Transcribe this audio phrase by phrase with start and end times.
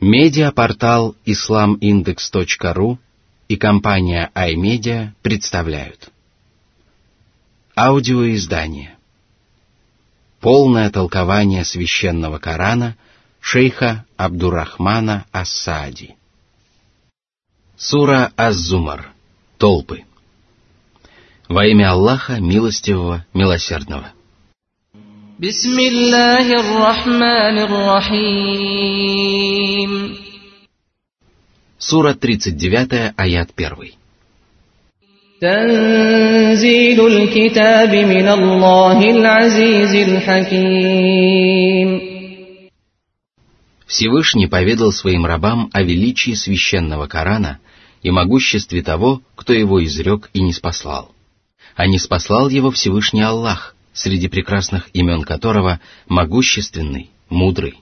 [0.00, 2.96] Медиапортал islamindex.ru
[3.48, 6.10] и компания iMedia представляют.
[7.76, 8.96] Аудиоиздание.
[10.40, 12.96] Полное толкование священного Корана
[13.40, 16.16] шейха Абдурахмана Ассади.
[17.76, 19.12] Сура Аз-Зумар.
[19.58, 20.04] Толпы.
[21.46, 24.14] Во имя Аллаха, милостивого, милосердного–
[25.39, 29.15] بسم الله الرحمن الرحيم
[31.77, 33.93] Сура 39, аят 1.
[35.41, 41.89] تنزيل الكتاب من الله العزيز الحكيم
[43.85, 47.59] Всевышний поведал своим рабам о величии священного Корана
[48.01, 51.11] и могуществе того, кто его изрек и не спаслал.
[51.75, 57.78] А не спаслал его Всевышний Аллах – среди прекрасных имен которого могущественный, мудрый.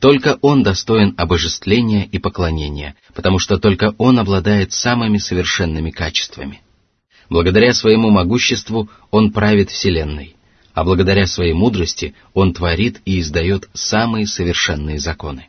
[0.00, 6.60] Только Он достоин обожествления и поклонения, потому что только Он обладает самыми совершенными качествами.
[7.30, 10.36] Благодаря своему могуществу Он правит Вселенной,
[10.74, 15.48] а благодаря своей мудрости Он творит и издает самые совершенные законы.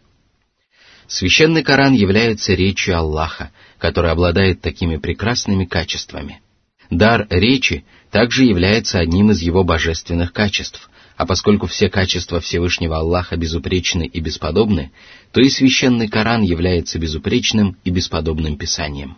[1.07, 6.41] Священный Коран является речью Аллаха, который обладает такими прекрасными качествами.
[6.89, 13.37] Дар речи также является одним из его божественных качеств, а поскольку все качества Всевышнего Аллаха
[13.37, 14.91] безупречны и бесподобны,
[15.31, 19.17] то и священный Коран является безупречным и бесподобным писанием.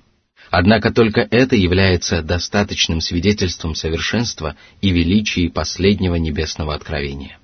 [0.50, 7.38] Однако только это является достаточным свидетельством совершенства и величия последнего небесного откровения.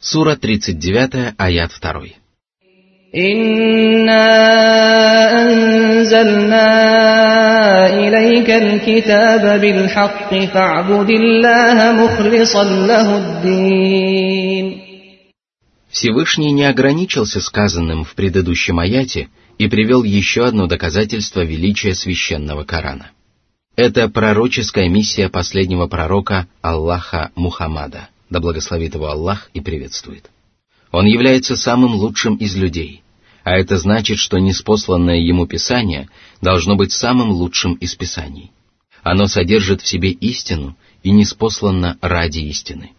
[0.00, 2.02] Сура 39, аят 2.
[3.15, 4.25] إنا
[5.41, 6.69] أنزلنا
[7.93, 14.83] إليك الكتاب بالحق فاعبد الله مخلصا له الدين
[15.89, 23.11] Всевышний не ограничился сказанным в предыдущем аяте и привел еще одно доказательство величия священного Корана.
[23.75, 30.31] Это пророческая миссия последнего пророка Аллаха Мухаммада, да благословит его Аллах и приветствует.
[30.91, 33.01] Он является самым лучшим из людей,
[33.48, 36.10] а это значит, что неспосланное ему Писание
[36.42, 38.52] должно быть самым лучшим из Писаний.
[39.02, 42.90] Оно содержит в себе истину и неспослано ради истины.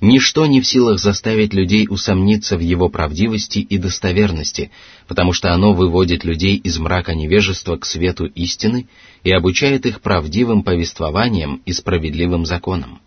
[0.00, 4.70] Ничто не в силах заставить людей усомниться в его правдивости и достоверности,
[5.06, 8.88] потому что оно выводит людей из мрака невежества к свету истины
[9.22, 13.02] и обучает их правдивым повествованиям и справедливым законам.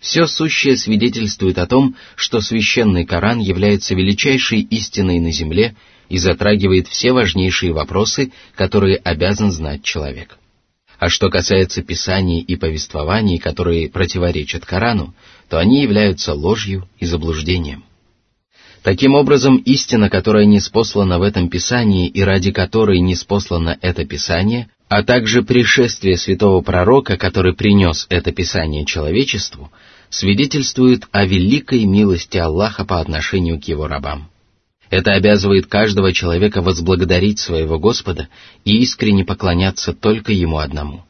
[0.00, 5.74] Все сущее свидетельствует о том, что священный Коран является величайшей истиной на земле
[6.08, 10.38] и затрагивает все важнейшие вопросы, которые обязан знать человек.
[10.98, 15.14] А что касается писаний и повествований, которые противоречат Корану,
[15.48, 17.84] то они являются ложью и заблуждением.
[18.82, 24.04] Таким образом, истина, которая не спослана в этом Писании и ради которой не спослано это
[24.04, 29.70] Писание, а также пришествие святого пророка, который принес это Писание человечеству,
[30.08, 34.30] свидетельствует о великой милости Аллаха по отношению к его рабам.
[34.88, 38.28] Это обязывает каждого человека возблагодарить своего Господа
[38.64, 41.04] и искренне поклоняться только Ему одному.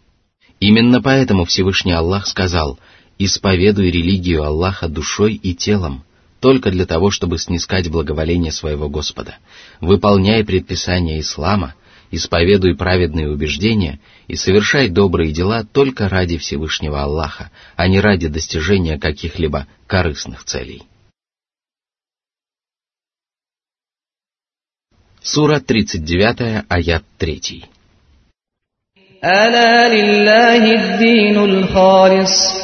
[0.58, 2.80] Именно поэтому Всевышний Аллах сказал
[3.20, 6.02] «Исповедуй религию Аллаха душой и телом,
[6.40, 9.36] только для того, чтобы снискать благоволение своего Господа.
[9.80, 11.74] Выполняй предписания Ислама–
[12.11, 18.99] исповедуй праведные убеждения и совершай добрые дела только ради Всевышнего Аллаха, а не ради достижения
[18.99, 20.83] каких-либо корыстных целей.
[25.21, 27.63] Сура 39, аят 3.
[29.23, 32.63] ألا لله الدين الخالص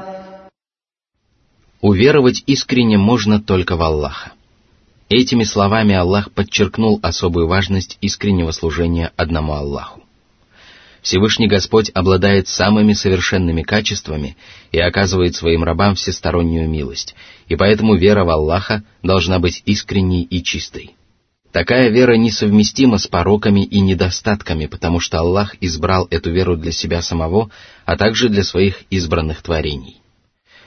[1.81, 4.33] Уверовать искренне можно только в Аллаха.
[5.09, 10.03] Этими словами Аллах подчеркнул особую важность искреннего служения одному Аллаху.
[11.01, 14.37] Всевышний Господь обладает самыми совершенными качествами
[14.71, 17.15] и оказывает своим рабам всестороннюю милость,
[17.47, 20.91] и поэтому вера в Аллаха должна быть искренней и чистой.
[21.51, 27.01] Такая вера несовместима с пороками и недостатками, потому что Аллах избрал эту веру для себя
[27.01, 27.49] самого,
[27.85, 30.00] а также для своих избранных творений.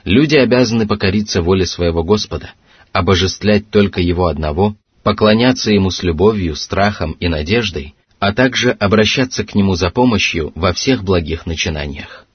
[0.05, 2.53] Люди обязаны покориться воле своего Господа,
[2.93, 9.55] обожествлять только Его одного, поклоняться Ему с любовью, страхом и надеждой, а также обращаться к
[9.55, 12.27] Нему за помощью во всех благих начинаниях.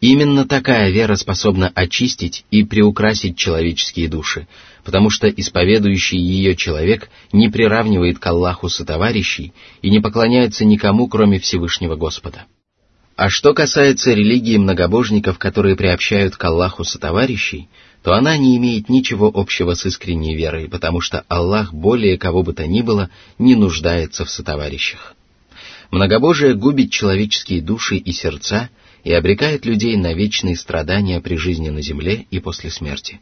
[0.00, 4.48] Именно такая вера способна очистить и приукрасить человеческие души,
[4.82, 11.38] потому что исповедующий ее человек не приравнивает к Аллаху сотоварищей и не поклоняется никому, кроме
[11.38, 12.46] Всевышнего Господа.
[13.22, 17.68] А что касается религии многобожников, которые приобщают к Аллаху сотоварищей,
[18.02, 22.52] то она не имеет ничего общего с искренней верой, потому что Аллах более кого бы
[22.52, 25.14] то ни было не нуждается в сотоварищах.
[25.92, 28.70] Многобожие губит человеческие души и сердца
[29.04, 33.20] и обрекает людей на вечные страдания при жизни на земле и после смерти.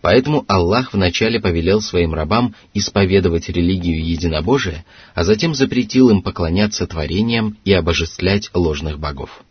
[0.00, 4.84] Поэтому Аллах вначале повелел своим рабам исповедовать религию единобожия,
[5.14, 9.44] а затем запретил им поклоняться творениям и обожествлять ложных богов.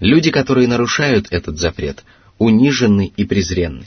[0.00, 2.04] Люди, которые нарушают этот запрет,
[2.38, 3.86] унижены и презренны.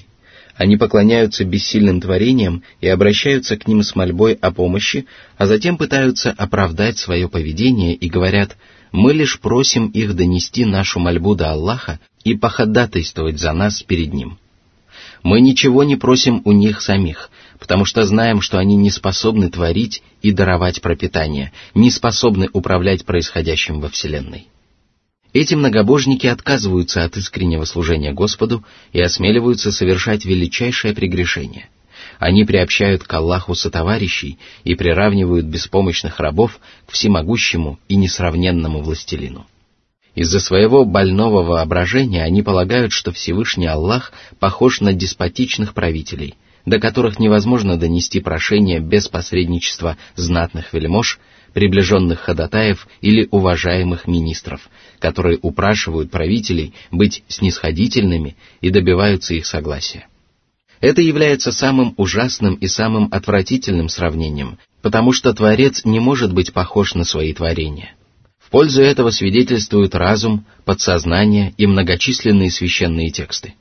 [0.56, 5.08] Они поклоняются бессильным творениям и обращаются к ним с мольбой о помощи,
[5.38, 8.56] а затем пытаются оправдать свое поведение и говорят,
[8.92, 14.38] мы лишь просим их донести нашу мольбу до Аллаха и походатайствовать за нас перед Ним.
[15.24, 20.04] Мы ничего не просим у них самих, потому что знаем, что они не способны творить
[20.22, 24.48] и даровать пропитание, не способны управлять происходящим во Вселенной.
[25.32, 31.70] Эти многобожники отказываются от искреннего служения Господу и осмеливаются совершать величайшее прегрешение.
[32.20, 39.48] Они приобщают к Аллаху сотоварищей и приравнивают беспомощных рабов к всемогущему и несравненному властелину.
[40.16, 47.20] Из-за своего больного воображения они полагают, что Всевышний Аллах похож на деспотичных правителей, до которых
[47.20, 51.20] невозможно донести прошение без посредничества знатных вельмож
[51.54, 54.70] приближенных ходатаев или уважаемых министров,
[55.00, 60.08] которые упрашивают правителей быть снисходительными и добиваются их согласия.
[60.80, 66.94] Это является самым ужасным и самым отвратительным сравнением, потому что Творец не может быть похож
[66.96, 67.94] на свои творения.
[68.54, 73.56] Пользу этого свидетельствуют разум, подсознание и многочисленные священные тексты.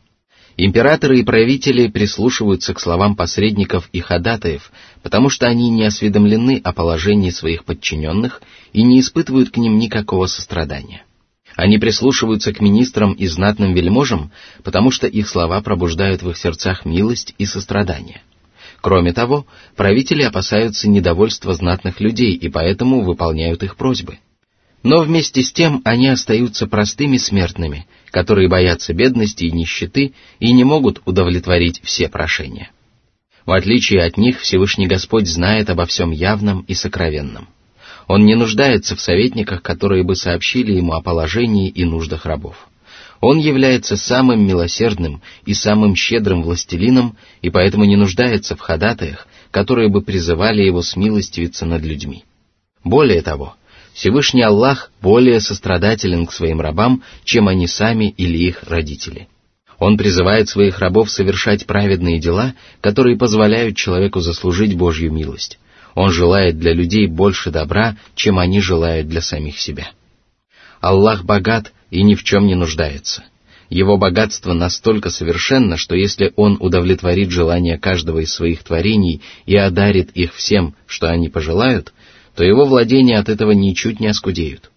[0.58, 4.70] Императоры и правители прислушиваются к словам посредников и ходатаев,
[5.02, 8.42] потому что они не осведомлены о положении своих подчиненных
[8.74, 11.06] и не испытывают к ним никакого сострадания.
[11.56, 14.30] Они прислушиваются к министрам и знатным вельможам,
[14.62, 18.20] потому что их слова пробуждают в их сердцах милость и сострадание.
[18.82, 24.18] Кроме того, правители опасаются недовольства знатных людей и поэтому выполняют их просьбы.
[24.82, 30.64] Но вместе с тем они остаются простыми смертными, которые боятся бедности и нищеты и не
[30.64, 32.70] могут удовлетворить все прошения.
[33.46, 37.48] В отличие от них Всевышний Господь знает обо всем явном и сокровенном.
[38.08, 42.68] Он не нуждается в советниках, которые бы сообщили ему о положении и нуждах рабов.
[43.20, 49.88] Он является самым милосердным и самым щедрым властелином, и поэтому не нуждается в ходатаях, которые
[49.88, 52.24] бы призывали его смилостивиться над людьми.
[52.82, 53.54] Более того,
[53.94, 59.28] Всевышний Аллах более сострадателен к своим рабам, чем они сами или их родители.
[59.78, 65.58] Он призывает своих рабов совершать праведные дела, которые позволяют человеку заслужить Божью милость.
[65.94, 69.90] Он желает для людей больше добра, чем они желают для самих себя.
[70.80, 73.24] Аллах богат и ни в чем не нуждается.
[73.68, 80.10] Его богатство настолько совершенно, что если Он удовлетворит желания каждого из своих творений и одарит
[80.12, 81.92] их всем, что они пожелают,
[82.34, 84.70] то его владения от этого ничуть не оскудеют.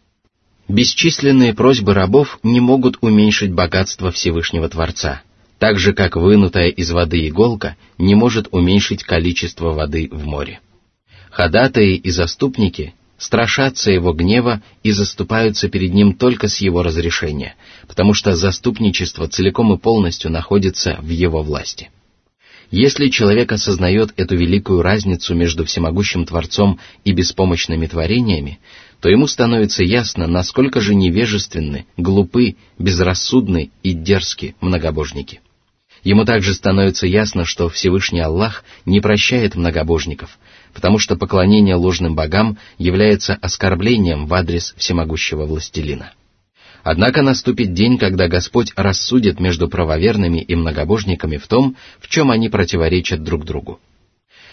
[0.67, 5.21] Бесчисленные просьбы рабов не могут уменьшить богатство Всевышнего Творца,
[5.59, 10.59] так же как вынутая из воды иголка не может уменьшить количество воды в море.
[11.29, 17.55] Ходатаи и заступники страшатся его гнева и заступаются перед ним только с его разрешения,
[17.87, 21.89] потому что заступничество целиком и полностью находится в его власти.
[22.71, 28.59] Если человек осознает эту великую разницу между всемогущим Творцом и беспомощными творениями,
[29.01, 35.41] то ему становится ясно, насколько же невежественны, глупы, безрассудны и дерзки многобожники.
[36.03, 40.37] Ему также становится ясно, что Всевышний Аллах не прощает многобожников,
[40.73, 46.13] потому что поклонение ложным богам является оскорблением в адрес всемогущего властелина.
[46.85, 52.47] Однако наступит день, когда Господь рассудит между правоверными и многобожниками в том, в чем они
[52.47, 53.79] противоречат друг другу.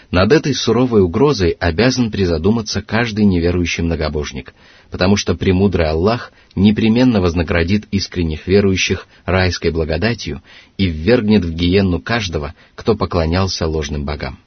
[0.09, 4.55] Над этой суровой угрозой обязан призадуматься каждый неверующий многобожник,
[4.89, 10.41] потому что премудрый Аллах непременно вознаградит искренних верующих райской благодатью
[10.79, 14.39] и ввергнет в гиенну каждого, кто поклонялся ложным богам.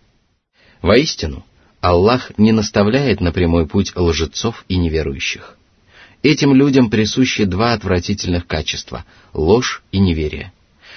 [0.82, 1.46] Воистину,
[1.80, 5.56] Аллах не наставляет на прямой путь лжецов и неверующих.
[6.26, 10.52] Этим людям присущи два отвратительных качества– ложь и неверие.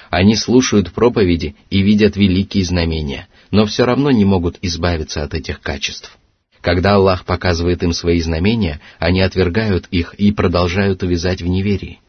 [0.09, 5.61] Они слушают проповеди и видят великие знамения, но все равно не могут избавиться от этих
[5.61, 6.17] качеств.
[6.61, 11.99] Когда Аллах показывает им свои знамения, они отвергают их и продолжают увязать в неверии.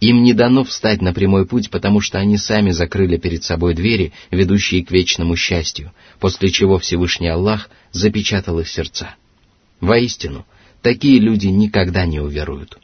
[0.00, 4.14] Им не дано встать на прямой путь, потому что они сами закрыли перед собой двери,
[4.30, 9.16] ведущие к вечному счастью, после чего Всевышний Аллах запечатал их сердца.
[9.82, 10.46] Воистину,
[10.83, 12.79] такие люди никогда не уверуют.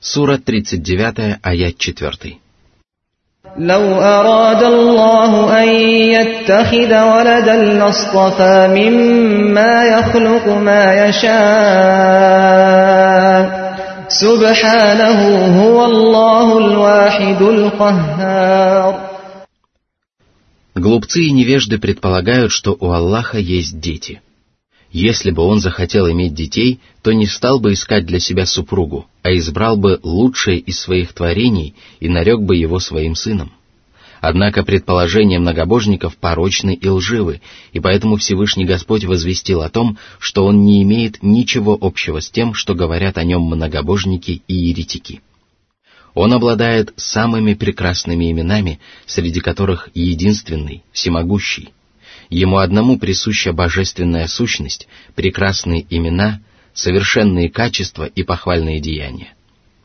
[0.00, 2.38] Сура 39, аят 4.
[3.56, 12.54] لو أراد الله أن يتخذ ولدا لاصطفى مما يخلق ما يشاء
[14.08, 15.20] سبحانه
[15.62, 19.07] هو الله الواحد القهار
[20.79, 24.21] Глупцы и невежды предполагают, что у Аллаха есть дети–
[24.91, 29.31] если бы он захотел иметь детей, то не стал бы искать для себя супругу, а
[29.35, 33.51] избрал бы лучшее из своих творений и нарек бы его своим сыном.
[34.19, 40.65] Однако предположения многобожников порочны и лживы, и поэтому Всевышний Господь возвестил о том, что он
[40.65, 45.21] не имеет ничего общего с тем, что говорят о нем многобожники и еретики.
[46.21, 51.69] Он обладает самыми прекрасными именами, среди которых единственный, всемогущий,
[52.29, 56.41] Ему одному присуща божественная сущность, прекрасные имена,
[56.73, 59.33] совершенные качества и похвальные деяния.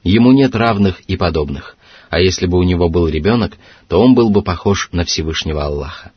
[0.03, 1.77] Ему нет равных и подобных,
[2.11, 6.11] а если бы у него был ребенок, то он был бы похож на Всевышнего Аллаха.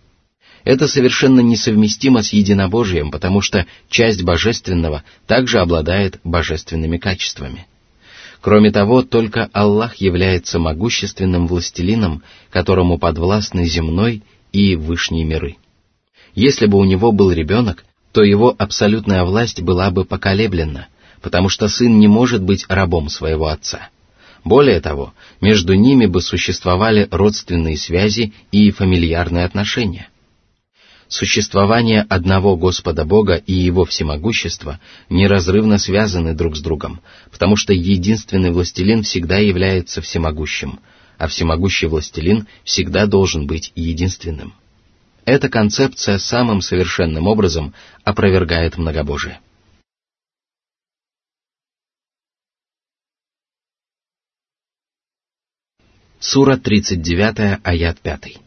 [0.64, 7.68] Это совершенно несовместимо с единобожием, потому что часть божественного также обладает божественными качествами.
[8.42, 15.58] Кроме того, только Аллах является могущественным властелином, которому подвластны земной и вышние миры.
[16.36, 20.88] Если бы у него был ребенок, то его абсолютная власть была бы поколеблена,
[21.22, 23.90] потому что сын не может быть рабом своего отца.
[24.44, 30.10] Более того, между ними бы существовали родственные связи и фамильярные отношения.
[31.10, 38.52] Существование одного Господа Бога и Его всемогущество неразрывно связаны друг с другом, потому что единственный
[38.52, 40.80] властелин всегда является всемогущим,
[41.18, 44.54] а всемогущий властелин всегда должен быть единственным.
[45.24, 47.74] Эта концепция самым совершенным образом
[48.04, 49.40] опровергает многобожие.
[56.20, 58.47] Сура 39, аят 5.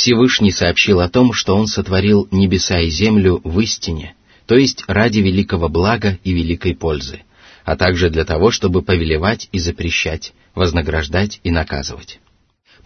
[0.00, 4.14] Всевышний сообщил о том, что Он сотворил небеса и землю в истине,
[4.46, 7.20] то есть ради великого блага и великой пользы,
[7.66, 12.18] а также для того, чтобы повелевать и запрещать, вознаграждать и наказывать.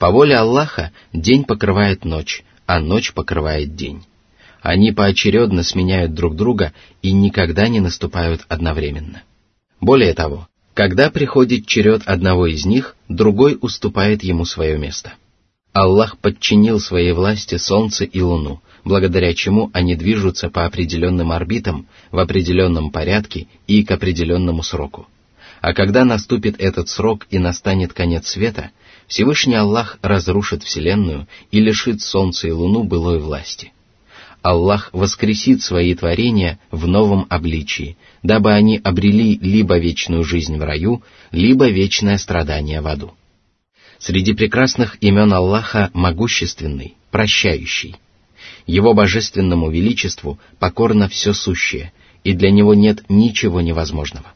[0.01, 4.03] По воле Аллаха день покрывает ночь, а ночь покрывает день.
[4.61, 9.23] Они поочередно сменяют друг друга и никогда не наступают одновременно.
[9.81, 15.13] Более того, когда приходит черед одного из них, другой уступает ему свое место.
[15.75, 22.21] Аллах подчинил своей власти Солнце и Луну, благодаря чему они движутся по определенным орбитам, в
[22.21, 25.09] определенном порядке и к определенному сроку.
[25.61, 28.71] А когда наступит этот срок и настанет конец света,
[29.09, 33.73] Всевышний Аллах разрушит Вселенную и лишит Солнца и Луну былой власти.
[34.43, 41.03] Аллах воскресит свои творения в новом обличии, дабы они обрели либо вечную жизнь в раю,
[41.33, 43.15] либо вечное страдание в аду.
[44.07, 47.97] Среди прекрасных имен Аллаха могущественный, прощающий.
[48.67, 51.91] Его божественному величеству покорно все сущее,
[52.23, 54.27] и для него нет ничего невозможного.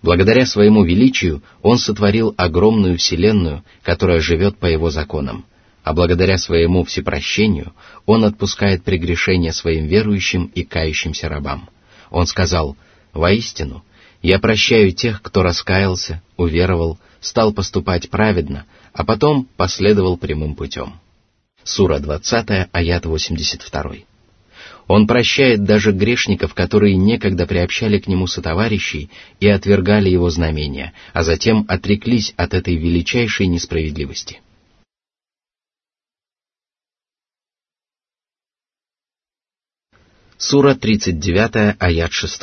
[0.00, 5.44] Благодаря своему величию он сотворил огромную вселенную, которая живет по его законам–
[5.84, 7.72] а благодаря своему всепрощению
[8.06, 11.68] Он отпускает прегрешения своим верующим и кающимся рабам.
[12.10, 12.76] Он сказал,
[13.12, 13.84] «Воистину,
[14.22, 21.00] я прощаю тех, кто раскаялся, уверовал, стал поступать праведно, а потом последовал прямым путем».
[21.64, 23.96] Сура 20, аят 82.
[24.88, 31.24] Он прощает даже грешников, которые некогда приобщали к нему сотоварищей и отвергали его знамения, а
[31.24, 34.40] затем отреклись от этой величайшей несправедливости.
[40.38, 42.42] Сура 39, аят 6.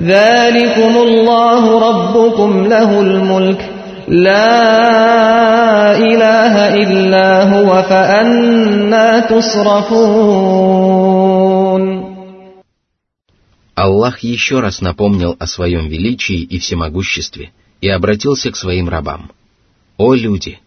[0.00, 3.70] ذلكم الله ربكم له الملك
[4.08, 10.66] لا إله إلا هو فأنا تصرفون
[13.76, 17.52] Аллах еще раз напомнил о своем величии и всемогуществе
[17.82, 19.30] и обратился к своим рабам.
[19.98, 20.58] «О люди!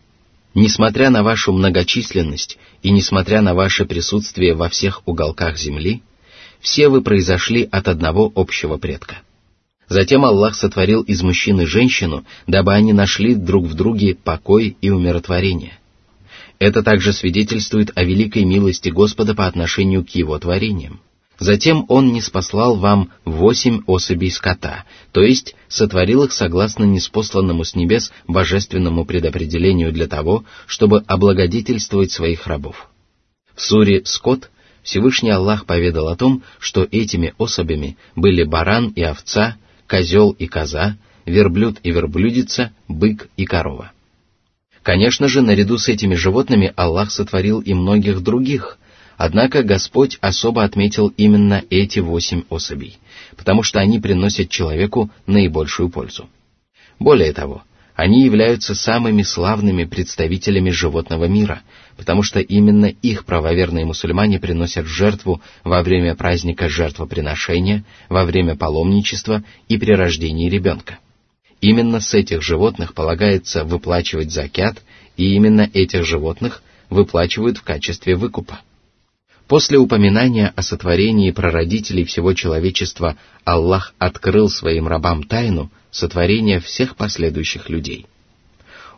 [0.53, 6.03] Несмотря на вашу многочисленность и несмотря на ваше присутствие во всех уголках земли,
[6.64, 9.18] все вы произошли от одного общего предка.
[9.86, 15.78] Затем Аллах сотворил из мужчины женщину, дабы они нашли друг в друге покой и умиротворение.
[16.58, 21.00] Это также свидетельствует о великой милости Господа по отношению к его творениям.
[21.38, 27.74] Затем Он не спаслал вам восемь особей скота, то есть сотворил их согласно неспосланному с
[27.74, 32.88] небес божественному предопределению для того, чтобы облагодетельствовать своих рабов.
[33.54, 34.48] В суре «Скот»
[34.84, 39.56] Всевышний Аллах поведал о том, что этими особями были баран и овца,
[39.88, 43.92] козел и коза, верблюд и верблюдица, бык и корова.
[44.82, 48.78] Конечно же, наряду с этими животными Аллах сотворил и многих других,
[49.16, 52.98] однако Господь особо отметил именно эти восемь особей,
[53.36, 56.28] потому что они приносят человеку наибольшую пользу.
[56.98, 57.62] Более того,
[57.94, 61.62] они являются самыми славными представителями животного мира,
[61.96, 69.44] потому что именно их правоверные мусульмане приносят жертву во время праздника жертвоприношения, во время паломничества
[69.68, 70.98] и при рождении ребенка.
[71.60, 74.82] Именно с этих животных полагается выплачивать закят,
[75.16, 78.60] и именно этих животных выплачивают в качестве выкупа.
[79.46, 87.68] После упоминания о сотворении прародителей всего человечества Аллах открыл своим рабам тайну сотворения всех последующих
[87.68, 88.06] людей.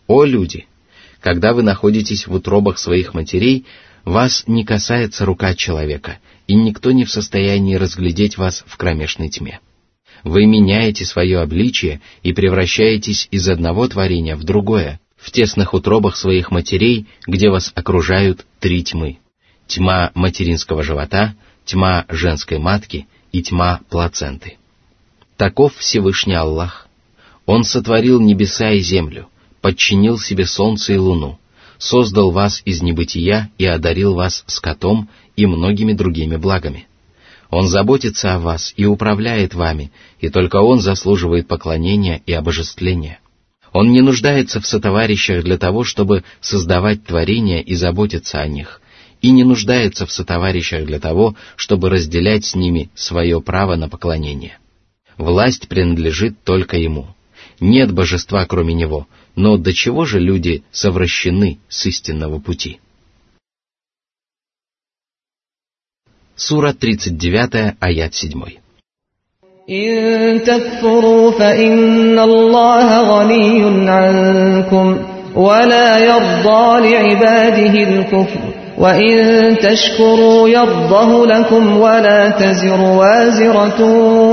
[0.07, 0.67] О люди!
[1.21, 3.67] Когда вы находитесь в утробах своих матерей,
[4.05, 9.61] вас не касается рука человека, и никто не в состоянии разглядеть вас в кромешной тьме.
[10.23, 16.51] Вы меняете свое обличие и превращаетесь из одного творения в другое, в тесных утробах своих
[16.51, 19.19] матерей, где вас окружают три тьмы
[19.67, 24.59] тьма материнского живота, тьма женской матки и тьма плаценты.
[25.37, 26.86] Таков Всевышний Аллах.
[27.47, 29.29] Он сотворил небеса и землю,
[29.61, 31.39] подчинил себе солнце и луну,
[31.79, 36.89] создал вас из небытия и одарил вас скотом и многими другими благами.
[37.49, 43.21] Он заботится о вас и управляет вами, и только Он заслуживает поклонения и обожествления.
[43.73, 48.81] Он не нуждается в сотоварищах для того, чтобы создавать творения и заботиться о них,
[49.23, 54.59] и не нуждается в сотоварищах для того, чтобы разделять с ними свое право на поклонение.
[55.17, 57.16] Власть принадлежит только ему
[57.60, 62.80] Нет божества, кроме него, но до чего же люди совращены с истинного пути?
[66.36, 68.62] Сура 39, аят 7.
[69.70, 74.98] إن تكفروا فإن الله غني عنكم
[75.36, 78.40] ولا يرضى لعباده الكفر
[78.78, 83.82] وإن تشكروا يرضه لكم ولا تزر وازرة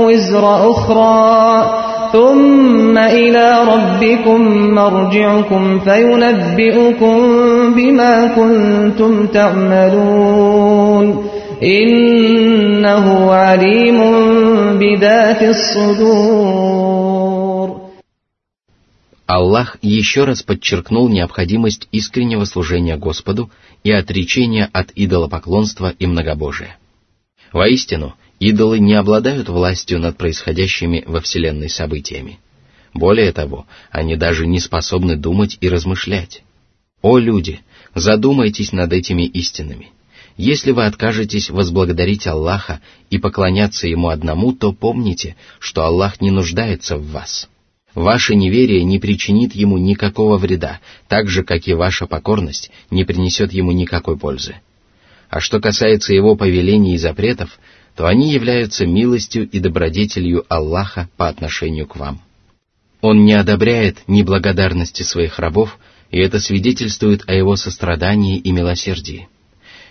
[0.05, 4.41] وزر أخرى ثم إلى ربكم
[4.75, 7.17] مرجعكم فينبئكم
[7.73, 11.05] بما كنتم تعملون
[11.63, 13.99] إنه عليم
[14.79, 16.79] بذات الصدور
[19.29, 23.51] Аллах еще раз подчеркнул необходимость искреннего служения Господу
[23.83, 26.77] и отречения от идолопоклонства и многобожия.
[27.53, 28.15] Воистину,
[28.48, 32.38] идолы не обладают властью над происходящими во Вселенной событиями.
[32.92, 36.42] Более того, они даже не способны думать и размышлять.
[37.02, 37.60] О люди,
[37.94, 39.90] задумайтесь над этими истинами.
[40.36, 46.96] Если вы откажетесь возблагодарить Аллаха и поклоняться Ему одному, то помните, что Аллах не нуждается
[46.96, 47.48] в вас–
[47.94, 53.52] Ваше неверие не причинит ему никакого вреда, так же, как и ваша покорность не принесет
[53.52, 54.56] ему никакой пользы.
[55.30, 57.58] А что касается его повелений и запретов,
[57.96, 62.20] то они являются милостью и добродетелью Аллаха по отношению к вам.
[63.00, 65.78] Он не одобряет неблагодарности своих рабов,
[66.10, 69.28] и это свидетельствует о его сострадании и милосердии.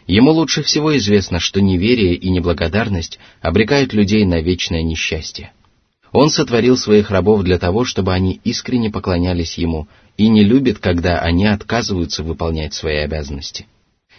[0.07, 5.53] Ему лучше всего известно, что неверие и неблагодарность обрекают людей на вечное несчастье.
[6.11, 9.87] Он сотворил своих рабов для того, чтобы они искренне поклонялись Ему
[10.17, 13.65] и не любит, когда они отказываются выполнять свои обязанности.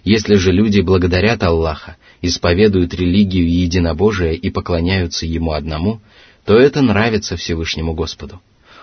[0.04, 6.02] Если же люди благодарят Аллаха, исповедуют религию и единобожие и поклоняются Ему одному,
[6.44, 8.40] то это нравится Всевышнему Господу.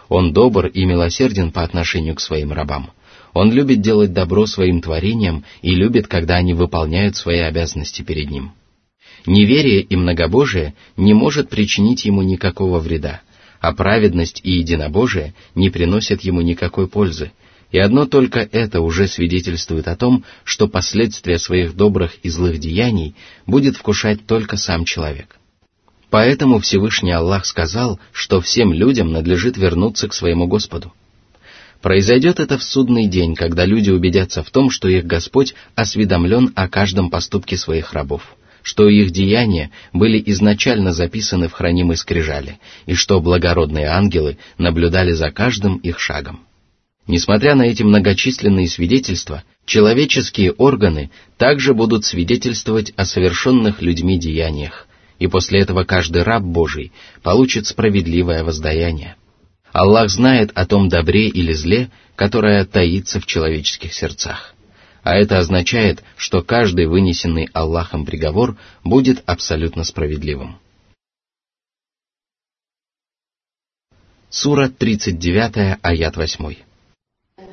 [0.09, 2.89] Он добр и милосерден по отношению к своим рабам.
[3.33, 8.53] Он любит делать добро своим творениям и любит, когда они выполняют свои обязанности перед Ним.
[9.27, 13.21] Неверие и многобожие не может причинить ему никакого вреда,
[13.59, 17.31] а праведность и единобожие не приносят ему никакой пользы,
[17.71, 23.15] и одно только это уже свидетельствует о том, что последствия своих добрых и злых деяний
[23.47, 25.37] будет вкушать только сам человек.
[26.09, 30.93] Поэтому Всевышний Аллах сказал, что всем людям надлежит вернуться к своему Господу.
[31.81, 36.67] Произойдет это в судный день, когда люди убедятся в том, что их Господь осведомлен о
[36.67, 43.19] каждом поступке своих рабов что их деяния были изначально записаны в хранимой скрижали, и что
[43.19, 46.45] благородные ангелы наблюдали за каждым их шагом.
[47.07, 54.87] Несмотря на эти многочисленные свидетельства, человеческие органы также будут свидетельствовать о совершенных людьми деяниях,
[55.19, 56.91] и после этого каждый раб Божий
[57.23, 59.15] получит справедливое воздаяние.
[59.71, 64.53] Аллах знает о том добре или зле, которое таится в человеческих сердцах
[65.03, 70.59] а это означает, что каждый вынесенный Аллахом приговор будет абсолютно справедливым.
[74.29, 76.55] Сура 39, аят 8.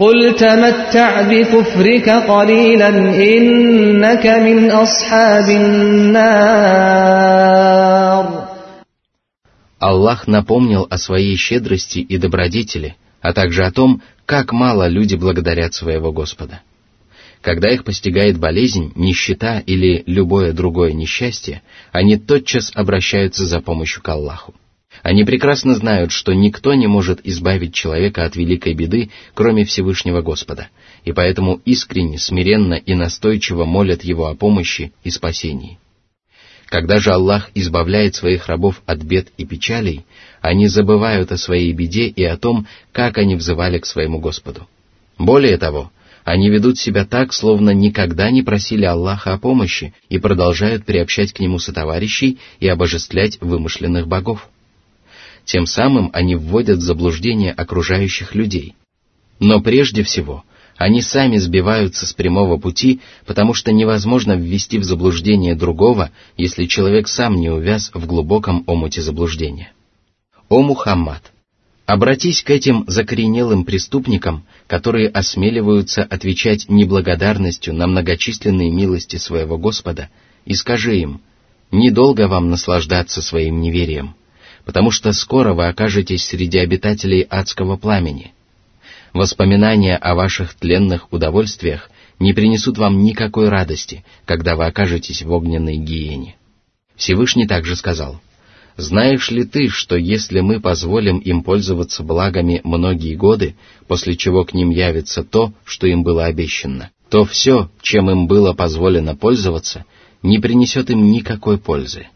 [0.00, 2.88] قل تمتع بكفرك قليلا
[3.36, 7.10] إنك من أصحاب النار
[9.80, 15.72] Аллах напомнил о своей щедрости и добродетели, а также о том, как мало люди благодарят
[15.72, 16.60] своего Господа.
[17.40, 21.62] Когда их постигает болезнь, нищета или любое другое несчастье,
[21.92, 24.54] они тотчас обращаются за помощью к Аллаху.
[25.05, 30.69] Они прекрасно знают, что никто не может избавить человека от великой беды, кроме Всевышнего Господа,
[31.03, 35.77] и поэтому искренне, смиренно и настойчиво молят Его о помощи и спасении.
[36.69, 40.07] Когда же Аллах избавляет своих рабов от бед и печалей,
[40.41, 44.67] они забывают о своей беде и о том, как они взывали к своему Господу.
[45.19, 45.91] Более того,
[46.23, 51.39] они ведут себя так, словно никогда не просили Аллаха о помощи и продолжают приобщать к
[51.41, 54.49] Нему сотоварищей и обожествлять вымышленных богов.
[55.45, 58.75] Тем самым они вводят в заблуждение окружающих людей.
[59.39, 60.43] Но прежде всего,
[60.75, 67.07] они сами сбиваются с прямого пути, потому что невозможно ввести в заблуждение другого, если человек
[67.07, 69.71] сам не увяз в глубоком омуте заблуждения.
[70.49, 71.31] О Мухаммад!
[71.85, 80.09] Обратись к этим закоренелым преступникам, которые осмеливаются отвечать неблагодарностью на многочисленные милости своего Господа,
[80.45, 81.21] и скажи им,
[81.71, 84.15] недолго вам наслаждаться своим неверием,
[84.65, 88.33] потому что скоро вы окажетесь среди обитателей адского пламени.
[89.13, 95.77] Воспоминания о ваших тленных удовольствиях не принесут вам никакой радости, когда вы окажетесь в огненной
[95.77, 96.35] гиене.
[96.95, 98.21] Всевышний также сказал—
[98.77, 103.55] знаешь ли ты, что если мы позволим им пользоваться благами многие годы,
[103.87, 108.53] после чего к ним явится то, что им было обещано, то все, чем им было
[108.53, 109.85] позволено пользоваться,
[110.21, 112.07] не принесет им никакой пользы.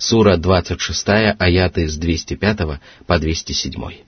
[0.00, 4.04] Сура 26, аяты с 205 по 207.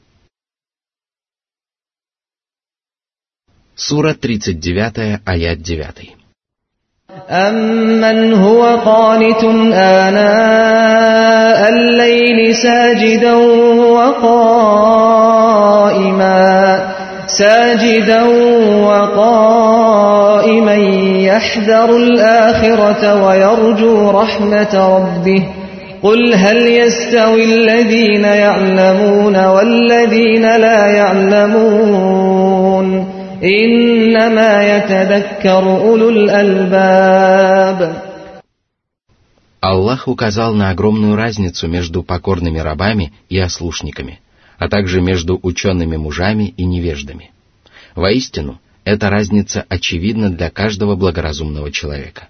[3.75, 6.19] Сура 39, аят 9.
[7.31, 13.35] أمن هو قانت آناء الليل ساجدا
[13.95, 15.19] وقائما
[17.27, 18.23] ساجدا
[18.85, 20.75] وقائما
[21.29, 25.49] يحذر الآخرة ويرجو رحمة ربه
[26.03, 32.09] قل هل يستوي الذين يعلمون والذين لا يعلمون
[39.61, 44.21] Аллах указал на огромную разницу между покорными рабами и ослушниками,
[44.59, 47.31] а также между учеными мужами и невеждами.
[47.95, 52.27] Воистину, эта разница очевидна для каждого благоразумного человека.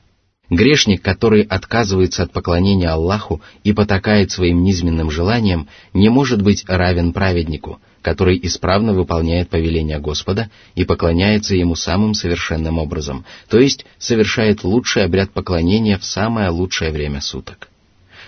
[0.50, 7.14] Грешник, который отказывается от поклонения Аллаху и потакает своим низменным желаниям, не может быть равен
[7.14, 14.64] праведнику, который исправно выполняет повеления Господа и поклоняется Ему самым совершенным образом, то есть совершает
[14.64, 17.70] лучший обряд поклонения в самое лучшее время суток.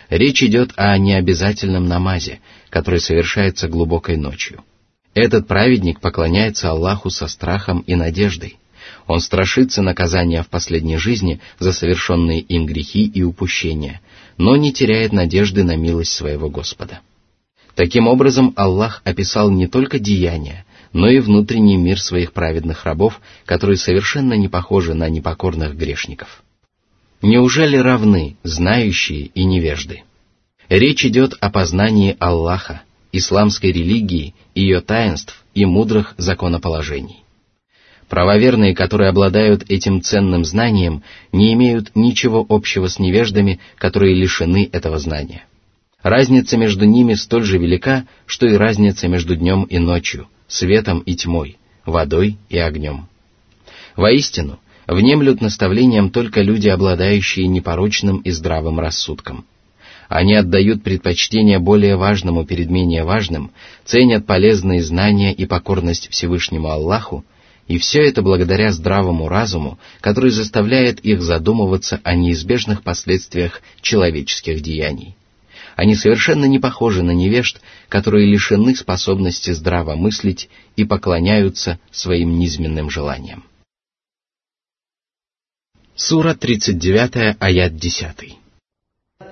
[0.09, 4.63] Речь идет о необязательном намазе, который совершается глубокой ночью.
[5.13, 8.57] Этот праведник поклоняется Аллаху со страхом и надеждой.
[9.07, 14.01] Он страшится наказания в последней жизни за совершенные им грехи и упущения,
[14.37, 17.01] но не теряет надежды на милость своего Господа.
[17.75, 23.77] Таким образом, Аллах описал не только деяния, но и внутренний мир своих праведных рабов, которые
[23.77, 26.41] совершенно не похожи на непокорных грешников.
[27.21, 30.03] Неужели равны знающие и невежды?
[30.69, 37.24] Речь идет о познании Аллаха, исламской религии, ее таинств и мудрых законоположений.
[38.09, 44.99] Правоверные, которые обладают этим ценным знанием, не имеют ничего общего с невеждами, которые лишены этого
[44.99, 45.45] знания.
[46.03, 51.15] Разница между ними столь же велика, что и разница между днем и ночью, светом и
[51.15, 53.07] тьмой, водой и огнем.
[53.95, 59.45] Воистину, внемлют наставлениям только люди, обладающие непорочным и здравым рассудком.
[60.07, 63.49] Они отдают предпочтение более важному перед менее важным,
[63.83, 67.25] ценят полезные знания и покорность Всевышнему Аллаху,
[67.68, 75.14] и все это благодаря здравому разуму, который заставляет их задумываться о неизбежных последствиях человеческих деяний.
[75.76, 82.90] Они совершенно не похожи на невежд, которые лишены способности здраво мыслить и поклоняются своим низменным
[82.90, 83.44] желаниям.
[85.94, 88.40] Сура 39, аят 10.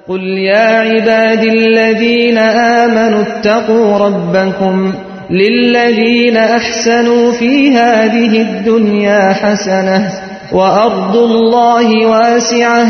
[0.09, 4.95] قل يا عبادي الذين آمنوا اتقوا ربكم
[5.31, 10.13] للذين أحسنوا في هذه الدنيا حسنة
[10.53, 12.89] وأرض الله واسعة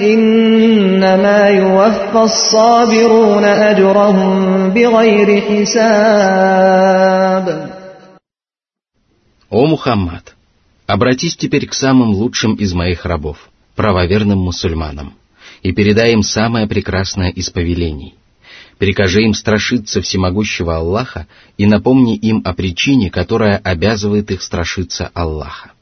[0.00, 6.96] إنما يوفى الصابرون أجرهم بغير حساب
[9.48, 10.34] О Мухаммад,
[10.86, 15.14] обратись теперь к самым лучшим из моих рабов, правоверным мусульманам,
[15.62, 18.16] и передай им самое прекрасное из повелений.
[18.81, 25.73] Прикажи им страшиться всемогущего Аллаха и напомни им о причине, которая обязывает их страшиться Аллаха.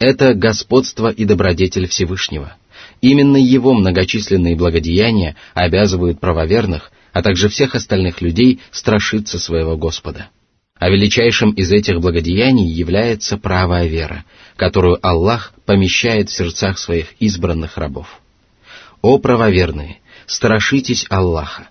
[0.00, 2.56] Это господство и добродетель Всевышнего.
[3.00, 10.26] Именно его многочисленные благодеяния обязывают правоверных, а также всех остальных людей страшиться своего Господа.
[10.74, 14.24] А величайшим из этих благодеяний является правая вера,
[14.56, 18.20] которую Аллах помещает в сердцах своих избранных рабов.
[19.00, 21.68] О правоверные, страшитесь Аллаха.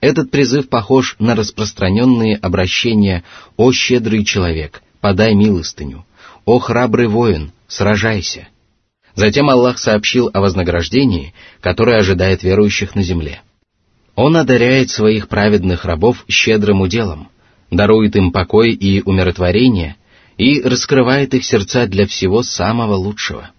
[0.00, 3.24] Этот призыв похож на распространенные обращения
[3.56, 6.04] «О щедрый человек, подай милостыню»,
[6.44, 8.48] «О храбрый воин, сражайся».
[9.14, 13.42] Затем Аллах сообщил о вознаграждении, которое ожидает верующих на земле.
[14.14, 17.28] Он одаряет своих праведных рабов щедрым уделом,
[17.70, 19.96] дарует им покой и умиротворение
[20.36, 23.50] и раскрывает их сердца для всего самого лучшего.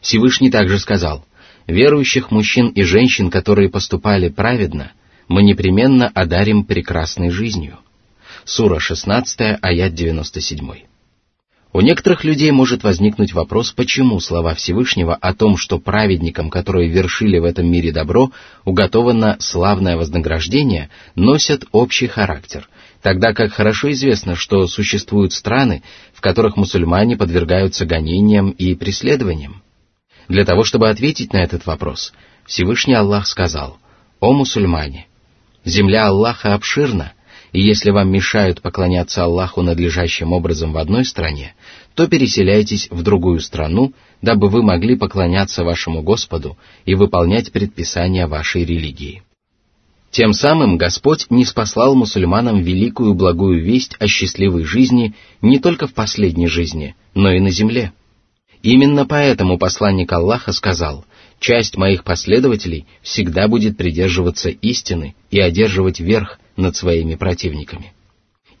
[0.00, 1.24] Всевышний также сказал,
[1.66, 4.92] верующих мужчин и женщин, которые поступали праведно,
[5.28, 7.78] мы непременно одарим прекрасной жизнью.
[8.44, 10.70] Сура 16, аят 97.
[11.74, 17.38] У некоторых людей может возникнуть вопрос, почему слова Всевышнего о том, что праведникам, которые вершили
[17.38, 18.32] в этом мире добро,
[18.64, 22.66] уготовано славное вознаграждение, носят общий характер,
[23.02, 25.82] тогда как хорошо известно, что существуют страны,
[26.14, 29.62] в которых мусульмане подвергаются гонениям и преследованиям.
[30.26, 32.14] Для того, чтобы ответить на этот вопрос,
[32.46, 33.78] Всевышний Аллах сказал,
[34.20, 35.06] «О мусульмане,
[35.68, 37.12] земля Аллаха обширна,
[37.52, 41.54] и если вам мешают поклоняться Аллаху надлежащим образом в одной стране,
[41.94, 48.64] то переселяйтесь в другую страну, дабы вы могли поклоняться вашему Господу и выполнять предписания вашей
[48.64, 49.22] религии.
[50.10, 55.94] Тем самым Господь не спаслал мусульманам великую благую весть о счастливой жизни не только в
[55.94, 57.92] последней жизни, но и на земле.
[58.62, 61.04] Именно поэтому посланник Аллаха сказал,
[61.40, 67.92] часть моих последователей всегда будет придерживаться истины и одерживать верх над своими противниками.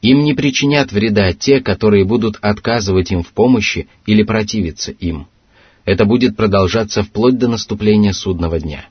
[0.00, 5.26] Им не причинят вреда те, которые будут отказывать им в помощи или противиться им.
[5.84, 8.86] Это будет продолжаться вплоть до наступления судного дня.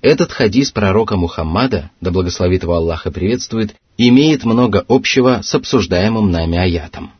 [0.00, 6.30] Этот хадис пророка Мухаммада, да благословит его Аллах и приветствует, имеет много общего с обсуждаемым
[6.30, 7.10] нами аятом.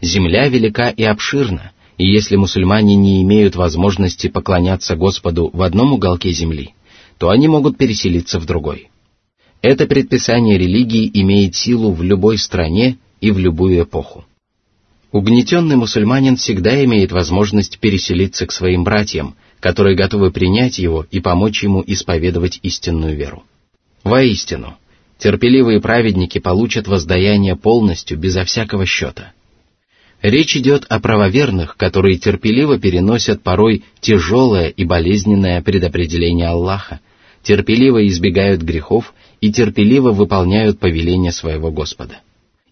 [0.00, 6.30] Земля велика и обширна, и если мусульмане не имеют возможности поклоняться Господу в одном уголке
[6.30, 6.74] земли,
[7.18, 8.90] то они могут переселиться в другой.
[9.62, 14.24] Это предписание религии имеет силу в любой стране и в любую эпоху.
[15.12, 21.62] Угнетенный мусульманин всегда имеет возможность переселиться к своим братьям, которые готовы принять его и помочь
[21.62, 23.44] ему исповедовать истинную веру.
[24.04, 24.76] Воистину,
[25.18, 29.32] терпеливые праведники получат воздаяние полностью, безо всякого счета.
[30.26, 36.98] Речь идет о правоверных, которые терпеливо переносят порой тяжелое и болезненное предопределение Аллаха,
[37.44, 42.22] терпеливо избегают грехов и терпеливо выполняют повеления своего Господа.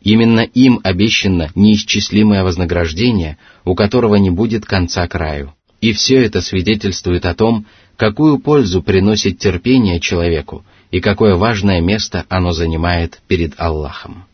[0.03, 5.55] Именно им обещано неисчислимое вознаграждение, у которого не будет конца краю.
[5.81, 12.25] И все это свидетельствует о том, какую пользу приносит терпение человеку и какое важное место
[12.29, 14.25] оно занимает перед Аллахом.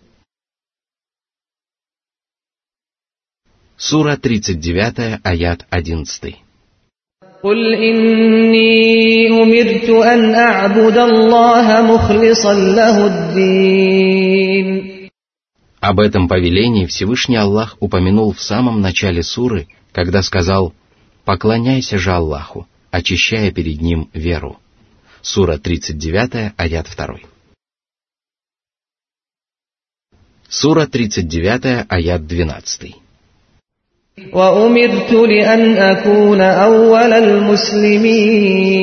[3.79, 6.45] Сура 39, аят 11.
[7.45, 14.95] قل إني أمرت أن أعبد الله مخلصا له الدين
[15.79, 20.73] Об этом повелении Всевышний Аллах упомянул в самом начале суры, когда сказал
[21.25, 24.58] «Поклоняйся же Аллаху, очищая перед Ним веру».
[25.21, 27.19] Сура 39, аят 2.
[30.49, 32.95] Сура 39, аят 12.
[34.34, 38.75] وأمرت لأن أكون أول المسلمين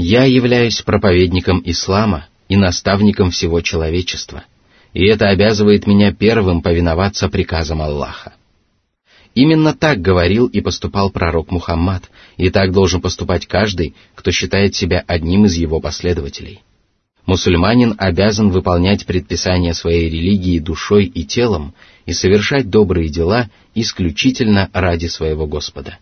[0.00, 4.44] Я являюсь проповедником ислама и наставником всего человечества,
[4.94, 8.34] и это обязывает меня первым повиноваться приказам Аллаха.
[9.34, 15.04] Именно так говорил и поступал пророк Мухаммад, и так должен поступать каждый, кто считает себя
[15.06, 16.62] одним из его последователей.
[17.26, 21.74] Мусульманин обязан выполнять предписания своей религии душой и телом
[22.06, 25.98] и совершать добрые дела исключительно ради своего Господа.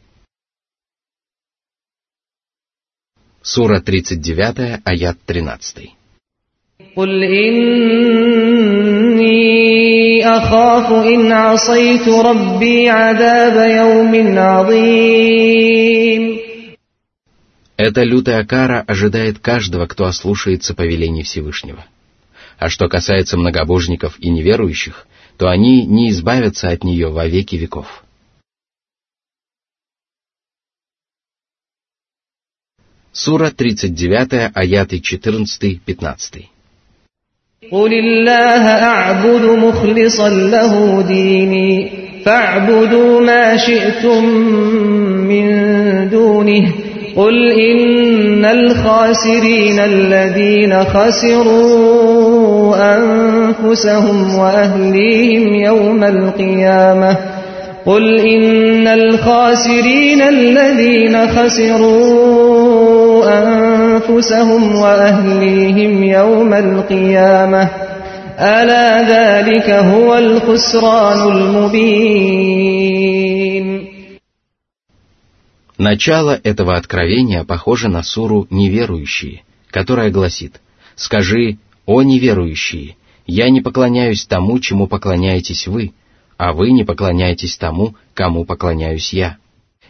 [3.42, 5.96] Сура 39, аят 13.
[6.96, 7.66] قل إني
[10.26, 16.37] أخاف إن عصيت ربي عذاب يوم عظيم
[17.78, 21.85] Эта лютая кара ожидает каждого, кто ослушается повелений Всевышнего.
[22.59, 25.06] А что касается многобожников и неверующих,
[25.40, 28.04] то они не избавятся от нее во веки веков.
[33.12, 36.46] Сура 39, аяты 14-15.
[37.70, 41.90] قل الله أعبد مخلصا له ديني
[42.24, 44.24] فاعبدوا ما شئتم
[45.28, 45.46] من
[46.11, 46.74] دونه
[47.15, 57.17] قل إن الخاسرين الذين خسروا أنفسهم وأهليهم يوم القيامة
[57.86, 62.62] قل إن الخاسرين الذين خسروا
[63.43, 67.69] أنفسهم وأهليهم يوم القيامة
[68.39, 72.91] ألا ذلك هو الخسران المبين
[75.81, 79.41] Начало этого откровения похоже на суру «Неверующие»,
[79.71, 80.61] которая гласит
[80.93, 85.93] «Скажи, о неверующие, я не поклоняюсь тому, чему поклоняетесь вы,
[86.37, 89.39] а вы не поклоняетесь тому, кому поклоняюсь я.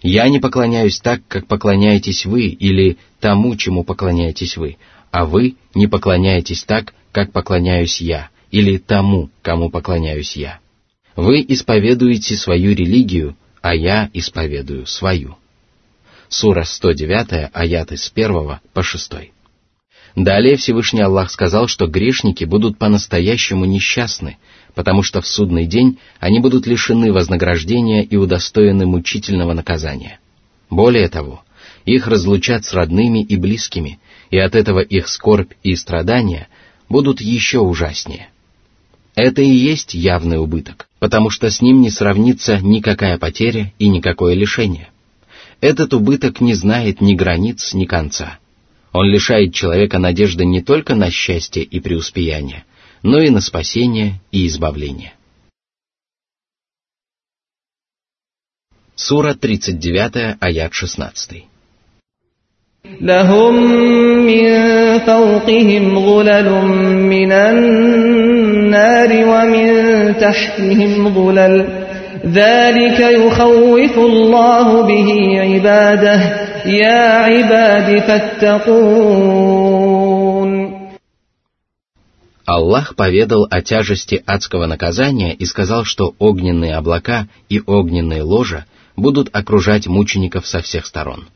[0.02, 4.78] Я не поклоняюсь так, как поклоняетесь вы, или тому, чему поклоняетесь вы,
[5.12, 10.62] а вы не поклоняетесь так, как поклоняюсь я, или тому, кому поклоняюсь я.
[11.18, 15.36] Вы исповедуете свою религию, а я исповедую свою.
[16.32, 19.12] Сура 109, аяты с 1 по 6.
[20.16, 24.38] Далее Всевышний Аллах сказал, что грешники будут по-настоящему несчастны,
[24.74, 30.22] потому что в судный день они будут лишены вознаграждения и удостоены мучительного наказания.
[30.70, 31.44] Более того,
[31.84, 36.48] их разлучат с родными и близкими, и от этого их скорбь и страдания
[36.88, 38.30] будут еще ужаснее.
[39.16, 44.34] Это и есть явный убыток, потому что с ним не сравнится никакая потеря и никакое
[44.34, 44.88] лишение–
[45.61, 48.39] этот убыток не знает ни границ, ни конца.
[48.93, 52.65] Он лишает человека надежды не только на счастье и преуспеяние,
[53.03, 55.13] но и на спасение и избавление.
[58.95, 61.45] Сура 39, аят 16.
[63.01, 63.55] لهم
[64.27, 64.47] من
[64.99, 66.49] فوقهم ظلل
[67.15, 69.69] من النار ومن
[70.21, 71.80] تحتهم ظلل
[72.27, 76.21] ذلك يخوف الله به عباده
[76.67, 79.47] يا عباد فاتقون
[82.47, 89.35] Аллах поведал о тяжести адского наказания и сказал, что огненные облака и огненные ложа будут
[89.35, 91.27] окружать мучеников со всех сторон.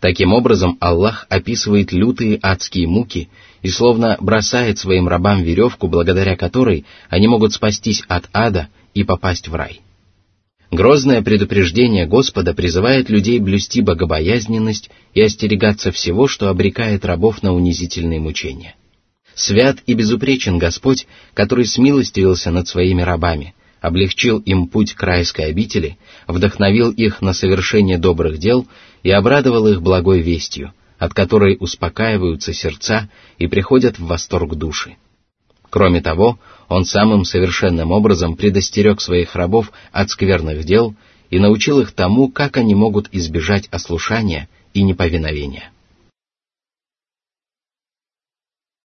[0.00, 3.30] Таким образом, Аллах описывает лютые адские муки
[3.62, 9.48] и словно бросает своим рабам веревку, благодаря которой они могут спастись от ада и попасть
[9.48, 9.80] в рай.
[10.73, 18.19] Грозное предупреждение Господа призывает людей блюсти богобоязненность и остерегаться всего, что обрекает рабов на унизительные
[18.19, 18.73] мучения.
[19.35, 21.05] Свят и безупречен Господь,
[21.35, 27.99] который смилостивился над своими рабами, облегчил им путь к райской обители, вдохновил их на совершение
[27.99, 28.65] добрых дел
[29.03, 34.95] и обрадовал их благой вестью, от которой успокаиваются сердца и приходят в восторг души.
[35.69, 36.39] Кроме того,
[36.69, 40.95] он самым совершенным образом предостерег своих рабов от скверных дел
[41.29, 45.72] и научил их тому, как они могут избежать ослушания и неповиновения.